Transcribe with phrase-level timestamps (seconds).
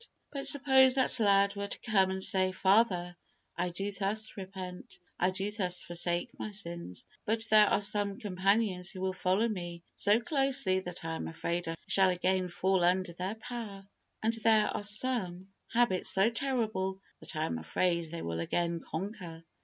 [0.31, 3.15] But suppose that lad were to come and say, "Father,
[3.55, 8.89] I do thus repent; I do thus forsake my sins; but there are some companions
[8.89, 13.13] who will follow me so closely that I am afraid I shall again fall under
[13.13, 13.87] their power,
[14.23, 19.43] and there are some habits so terrible that I am afraid they will again conquer.